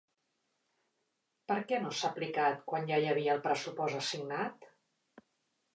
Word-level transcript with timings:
Perquè 1.51 1.81
no 1.83 1.91
s’ha 1.99 2.11
aplicat 2.15 2.65
quan 2.73 2.91
ja 2.93 3.01
hi 3.05 3.09
havia 3.13 3.39
el 3.39 3.45
pressupost 3.47 4.01
assignat? 4.03 4.69